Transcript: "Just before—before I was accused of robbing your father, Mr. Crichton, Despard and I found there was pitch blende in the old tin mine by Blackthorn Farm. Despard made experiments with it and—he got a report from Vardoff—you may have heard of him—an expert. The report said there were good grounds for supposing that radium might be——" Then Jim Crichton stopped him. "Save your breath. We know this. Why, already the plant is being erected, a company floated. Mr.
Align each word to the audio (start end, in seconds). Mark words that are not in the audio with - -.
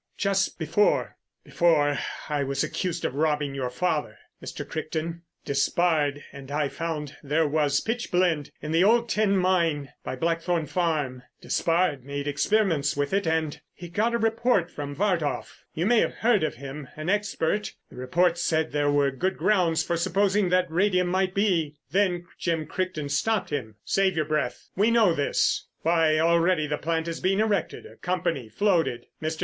"Just 0.17 0.57
before—before 0.57 1.99
I 2.27 2.43
was 2.43 2.63
accused 2.63 3.05
of 3.05 3.13
robbing 3.13 3.53
your 3.53 3.69
father, 3.69 4.17
Mr. 4.43 4.67
Crichton, 4.67 5.21
Despard 5.45 6.23
and 6.33 6.49
I 6.49 6.69
found 6.69 7.17
there 7.21 7.47
was 7.47 7.79
pitch 7.81 8.11
blende 8.11 8.49
in 8.63 8.71
the 8.71 8.83
old 8.83 9.09
tin 9.09 9.37
mine 9.37 9.93
by 10.03 10.15
Blackthorn 10.15 10.65
Farm. 10.65 11.21
Despard 11.39 12.03
made 12.03 12.27
experiments 12.27 12.97
with 12.97 13.13
it 13.13 13.27
and—he 13.27 13.89
got 13.89 14.15
a 14.15 14.17
report 14.17 14.71
from 14.71 14.95
Vardoff—you 14.95 15.85
may 15.85 15.99
have 15.99 16.15
heard 16.15 16.43
of 16.43 16.55
him—an 16.55 17.07
expert. 17.07 17.75
The 17.91 17.95
report 17.97 18.39
said 18.39 18.71
there 18.71 18.89
were 18.89 19.11
good 19.11 19.37
grounds 19.37 19.83
for 19.83 19.97
supposing 19.97 20.49
that 20.49 20.71
radium 20.71 21.09
might 21.09 21.35
be——" 21.35 21.75
Then 21.91 22.25
Jim 22.39 22.65
Crichton 22.65 23.09
stopped 23.09 23.51
him. 23.51 23.75
"Save 23.85 24.15
your 24.15 24.25
breath. 24.25 24.71
We 24.75 24.89
know 24.89 25.13
this. 25.13 25.67
Why, 25.83 26.17
already 26.17 26.65
the 26.65 26.79
plant 26.79 27.07
is 27.07 27.19
being 27.19 27.39
erected, 27.39 27.85
a 27.85 27.97
company 27.97 28.49
floated. 28.49 29.05
Mr. 29.21 29.39